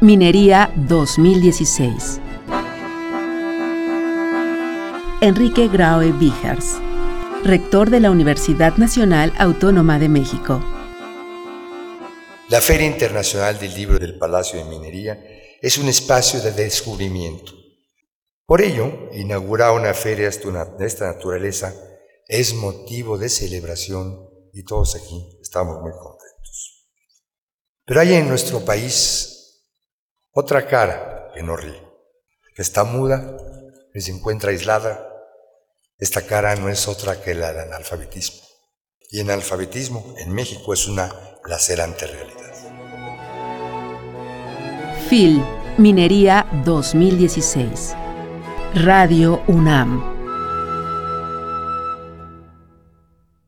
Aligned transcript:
Minería 0.00 0.72
2016. 0.74 2.20
Enrique 5.20 5.68
Graue 5.68 6.10
Vigers, 6.10 6.78
rector 7.44 7.88
de 7.88 8.00
la 8.00 8.10
Universidad 8.10 8.76
Nacional 8.78 9.32
Autónoma 9.38 10.00
de 10.00 10.08
México. 10.08 10.60
La 12.48 12.60
Feria 12.60 12.88
Internacional 12.88 13.60
del 13.60 13.76
Libro 13.76 14.00
del 14.00 14.18
Palacio 14.18 14.58
de 14.58 14.64
Minería 14.64 15.24
es 15.62 15.78
un 15.78 15.86
espacio 15.86 16.40
de 16.40 16.50
descubrimiento. 16.50 17.52
Por 18.44 18.60
ello, 18.60 19.08
inaugurar 19.12 19.70
una 19.70 19.94
feria 19.94 20.28
de 20.30 20.86
esta 20.86 21.06
naturaleza 21.06 21.72
es 22.26 22.54
motivo 22.54 23.16
de 23.16 23.28
celebración 23.28 24.18
y 24.52 24.64
todos 24.64 24.96
aquí 24.96 25.38
estamos 25.40 25.80
muy. 25.80 25.92
Pero 27.88 28.02
hay 28.02 28.12
en 28.12 28.28
nuestro 28.28 28.66
país 28.66 29.64
otra 30.30 30.66
cara 30.66 31.30
que 31.34 31.42
no 31.42 31.56
ríe, 31.56 31.82
que 32.54 32.60
está 32.60 32.84
muda, 32.84 33.34
que 33.94 34.02
se 34.02 34.12
encuentra 34.12 34.50
aislada. 34.50 35.08
Esta 35.96 36.26
cara 36.26 36.54
no 36.56 36.68
es 36.68 36.86
otra 36.86 37.22
que 37.22 37.34
la 37.34 37.50
del 37.50 37.72
analfabetismo. 37.72 38.46
Y 39.10 39.20
el 39.20 39.30
analfabetismo 39.30 40.14
en 40.18 40.34
México 40.34 40.74
es 40.74 40.86
una 40.86 41.10
lacerante 41.46 42.06
realidad. 42.06 42.54
FIL, 45.08 45.42
Minería 45.78 46.46
2016. 46.66 47.94
Radio 48.74 49.42
UNAM. 49.48 50.17